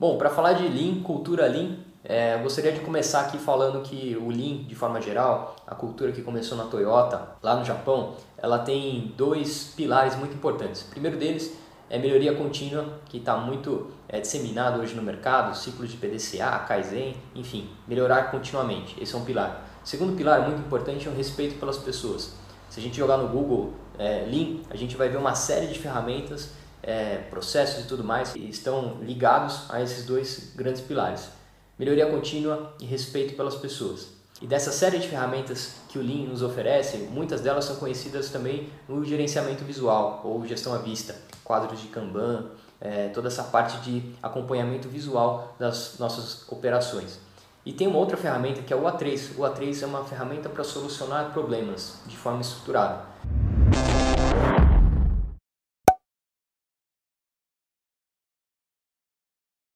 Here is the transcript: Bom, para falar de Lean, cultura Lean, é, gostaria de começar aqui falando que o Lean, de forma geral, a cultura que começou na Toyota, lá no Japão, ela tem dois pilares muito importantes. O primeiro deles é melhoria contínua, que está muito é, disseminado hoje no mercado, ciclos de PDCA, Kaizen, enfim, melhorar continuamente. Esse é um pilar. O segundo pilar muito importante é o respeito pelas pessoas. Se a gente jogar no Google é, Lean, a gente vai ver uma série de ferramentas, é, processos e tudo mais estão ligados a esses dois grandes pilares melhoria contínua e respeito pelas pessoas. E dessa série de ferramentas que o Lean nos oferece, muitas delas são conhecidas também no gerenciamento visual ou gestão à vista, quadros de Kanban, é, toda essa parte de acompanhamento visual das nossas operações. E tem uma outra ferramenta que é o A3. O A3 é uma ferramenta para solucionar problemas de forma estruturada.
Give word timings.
Bom, 0.00 0.16
para 0.16 0.30
falar 0.30 0.52
de 0.52 0.68
Lean, 0.68 1.02
cultura 1.02 1.48
Lean, 1.48 1.70
é, 2.04 2.38
gostaria 2.38 2.70
de 2.70 2.78
começar 2.78 3.22
aqui 3.22 3.36
falando 3.36 3.82
que 3.82 4.16
o 4.16 4.28
Lean, 4.28 4.62
de 4.62 4.76
forma 4.76 5.00
geral, 5.00 5.56
a 5.66 5.74
cultura 5.74 6.12
que 6.12 6.22
começou 6.22 6.56
na 6.56 6.66
Toyota, 6.66 7.30
lá 7.42 7.56
no 7.56 7.64
Japão, 7.64 8.14
ela 8.36 8.60
tem 8.60 9.12
dois 9.16 9.72
pilares 9.76 10.14
muito 10.14 10.36
importantes. 10.36 10.82
O 10.82 10.90
primeiro 10.90 11.16
deles 11.16 11.52
é 11.90 11.98
melhoria 11.98 12.32
contínua, 12.36 12.84
que 13.06 13.16
está 13.16 13.36
muito 13.38 13.88
é, 14.08 14.20
disseminado 14.20 14.80
hoje 14.80 14.94
no 14.94 15.02
mercado, 15.02 15.56
ciclos 15.56 15.90
de 15.90 15.96
PDCA, 15.96 16.60
Kaizen, 16.60 17.16
enfim, 17.34 17.68
melhorar 17.88 18.30
continuamente. 18.30 18.94
Esse 19.02 19.16
é 19.16 19.18
um 19.18 19.24
pilar. 19.24 19.64
O 19.84 19.88
segundo 19.88 20.16
pilar 20.16 20.42
muito 20.42 20.60
importante 20.60 21.08
é 21.08 21.10
o 21.10 21.14
respeito 21.14 21.58
pelas 21.58 21.76
pessoas. 21.76 22.36
Se 22.70 22.78
a 22.78 22.82
gente 22.84 22.96
jogar 22.96 23.16
no 23.16 23.26
Google 23.26 23.72
é, 23.98 24.24
Lean, 24.30 24.60
a 24.70 24.76
gente 24.76 24.96
vai 24.96 25.08
ver 25.08 25.16
uma 25.16 25.34
série 25.34 25.66
de 25.66 25.76
ferramentas, 25.76 26.50
é, 26.82 27.18
processos 27.30 27.84
e 27.84 27.88
tudo 27.88 28.04
mais 28.04 28.34
estão 28.36 28.98
ligados 29.02 29.62
a 29.68 29.82
esses 29.82 30.06
dois 30.06 30.52
grandes 30.54 30.80
pilares 30.80 31.38
melhoria 31.78 32.10
contínua 32.10 32.74
e 32.80 32.84
respeito 32.84 33.34
pelas 33.36 33.54
pessoas. 33.54 34.08
E 34.42 34.46
dessa 34.46 34.70
série 34.70 34.98
de 34.98 35.08
ferramentas 35.08 35.74
que 35.88 35.98
o 35.98 36.02
Lean 36.02 36.28
nos 36.28 36.42
oferece, 36.42 36.96
muitas 37.10 37.40
delas 37.40 37.64
são 37.64 37.76
conhecidas 37.76 38.30
também 38.30 38.68
no 38.88 39.04
gerenciamento 39.04 39.64
visual 39.64 40.20
ou 40.24 40.44
gestão 40.46 40.74
à 40.74 40.78
vista, 40.78 41.16
quadros 41.44 41.80
de 41.80 41.88
Kanban, 41.88 42.46
é, 42.80 43.08
toda 43.08 43.28
essa 43.28 43.44
parte 43.44 43.78
de 43.80 44.14
acompanhamento 44.22 44.88
visual 44.88 45.56
das 45.58 45.98
nossas 45.98 46.48
operações. 46.50 47.18
E 47.66 47.72
tem 47.72 47.86
uma 47.86 47.98
outra 47.98 48.16
ferramenta 48.16 48.62
que 48.62 48.72
é 48.72 48.76
o 48.76 48.82
A3. 48.82 49.36
O 49.36 49.40
A3 49.42 49.82
é 49.82 49.86
uma 49.86 50.04
ferramenta 50.04 50.48
para 50.48 50.62
solucionar 50.62 51.32
problemas 51.32 51.96
de 52.06 52.16
forma 52.16 52.40
estruturada. 52.40 53.04